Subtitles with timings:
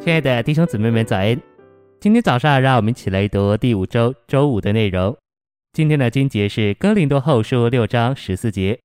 [0.00, 1.38] 亲爱的弟兄姊妹们，早安！
[2.00, 5.14] 今天早上，让我们一起来读第五周周五的内容。
[5.72, 8.78] 今天的经节是《哥林多后书》六章十四节：“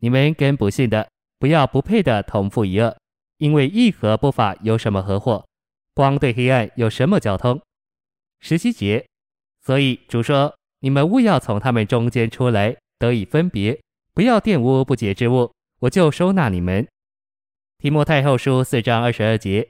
[0.00, 2.94] 你们跟不信的，不要不配的同负一轭，
[3.38, 5.42] 因为义和不法有什么合伙？
[5.94, 7.58] 光对黑暗有什么交通？”
[8.38, 9.06] 十七节
[9.64, 13.80] ：“所以主说，你们务要从他们中间出来，得以分别，
[14.12, 15.50] 不要玷污不洁之物，
[15.80, 16.86] 我就收纳你们。”
[17.80, 19.66] 提摩太后书四章二十二节。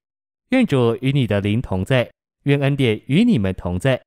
[0.52, 2.11] 愿主与你的灵同在，
[2.42, 4.02] 愿恩典与你们同在。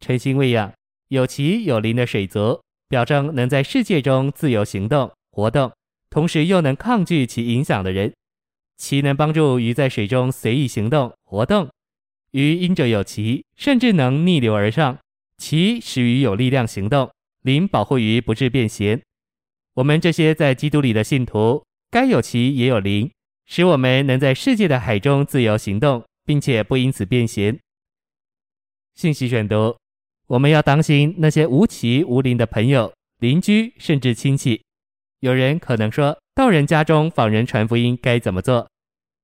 [0.00, 0.72] 诚心喂养
[1.08, 5.70] 有鳍有灵的水族，表征能在世界中自由行动活动，
[6.08, 8.14] 同时又能抗拒其影响的人。
[8.78, 11.68] 鳍能帮助鱼在水中随意行动活动，
[12.30, 14.98] 鱼因着有鳍，甚至能逆流而上。
[15.36, 17.10] 鳍使鱼有力量行动，
[17.42, 19.02] 灵保护鱼不致变形。
[19.74, 23.10] 我们这些在基督里的信徒，该有鳍也有灵。
[23.46, 27.58] 使我们能在世界的海中自由行动，并且不因此变咸。
[28.94, 29.76] 信息选读：
[30.26, 34.62] 我们要当心那些无奇无灵的朋友、邻居，甚至亲戚。
[35.20, 38.68] 有人可能说，到人家中访人传福音该怎么做？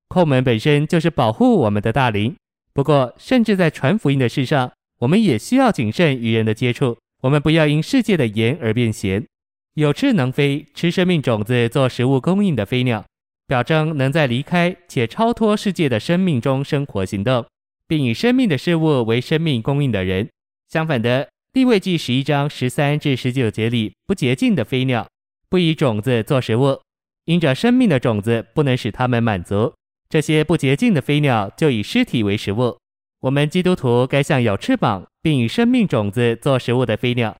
[0.09, 2.35] 叩门本身就是保护我们的大灵。
[2.73, 6.97] 不过，甚至在传福音的事上，我们也需要谨慎与人的接触。
[7.23, 9.27] 我们不要因世界的盐而变咸。
[9.75, 13.05] 有翅能飞、吃生命种子做食物供应的飞鸟。
[13.49, 17.47] 表征能在离开且超脱世界的生命中生活行动，
[17.87, 20.29] 并以生命的事物为生命供应的人。
[20.69, 25.09] 相反的，利未记十一章十三至十九节里不洁净的飞鸟，
[25.49, 26.79] 不以种子做食物，
[27.25, 29.73] 因着生命的种子不能使他们满足，
[30.11, 32.77] 这些不洁净的飞鸟就以尸体为食物。
[33.21, 37.35] 我们基督徒该像有翅膀并以生命种子做食物的飞鸟，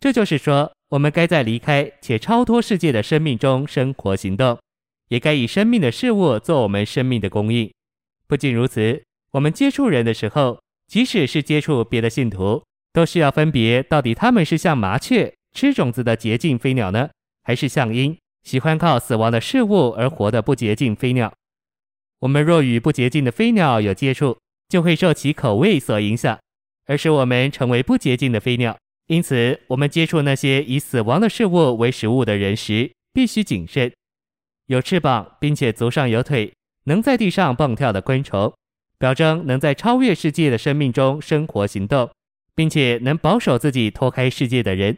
[0.00, 4.58] 这就是说，我们该在离开且超脱世界的生命中生活行动。
[5.12, 7.70] 也该以生命的事物做我们生命的供应。
[8.26, 12.64] 不仅如此，我们接触人的时候，即使是接触别的信徒，
[12.94, 17.10] 都需要分别到底他们是像麻雀吃种子的洁净飞鸟呢，
[17.42, 21.30] 还是像鹰喜欢靠死亡的事物而活的不洁净飞鸟。
[22.20, 24.38] 我们若与不洁净的飞鸟有接触，
[24.70, 26.38] 就会受其口味所影响，
[26.86, 28.78] 而使我们成为不洁净的飞鸟。
[29.08, 33.92] 因此，我们接触那些以死亡的事物为食物的人时，必须谨慎。
[34.72, 36.50] 有翅膀并且足上有腿，
[36.84, 38.50] 能在地上蹦跳的昆虫，
[38.98, 42.10] 表征能在超越世界的生命中生活行动，
[42.54, 44.96] 并且能保守自己脱开世界的人。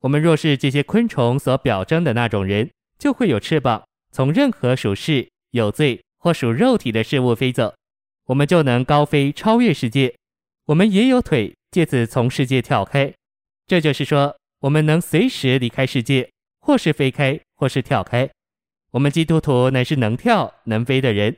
[0.00, 7.74] 我们若是这些昆虫所表征的那种人，就会有翅膀，从任何属世、有罪或属肉体的事物飞走，
[8.26, 10.14] 我们就能高飞超越世界。
[10.66, 13.10] 我们也有腿，借此从世界跳开。
[13.66, 16.28] 这就是说，我们能随时离开世界，
[16.60, 18.28] 或是飞开，或是跳开。
[18.94, 21.36] 我们基督徒乃是能跳能飞的人，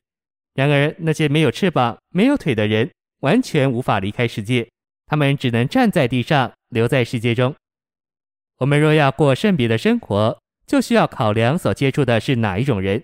[0.53, 2.91] 然而那些没有翅膀、没有腿的人，
[3.21, 4.69] 完全无法离开世界，
[5.07, 7.55] 他们只能站在地上，留在世界中。
[8.59, 13.03] 我们若要过圣别的生活，就需要考量所接触的是哪一种人，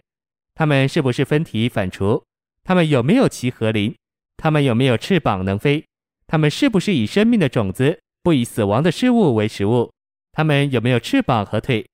[0.55, 2.23] 他们是不是分体反刍，
[2.63, 3.95] 他们有没有鳍和灵，
[4.37, 5.83] 他们有没有翅膀能飞，
[6.27, 9.91] 他们是不是以生命的种子，不以死亡的事物为食物，
[10.31, 11.87] 他们有没有翅膀和腿。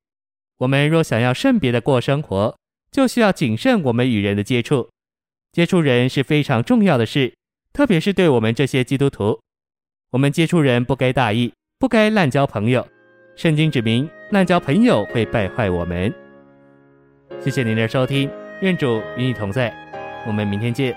[0.59, 2.57] 我们若想要圣别的过生活，
[2.91, 4.89] 就需要谨慎我们与人的接触。
[5.53, 7.33] 接触人是非常重要的事，
[7.73, 9.41] 特别是对我们这些基督徒。
[10.11, 12.87] 我们接触人不该大意，不该滥交朋友。
[13.37, 16.13] 圣经指明，滥交朋友会败坏我们。
[17.41, 18.29] 谢谢您的收听，
[18.63, 19.73] 愿主与你同在，
[20.27, 20.97] 我们明天见。